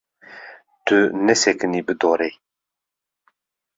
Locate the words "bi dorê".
1.87-2.31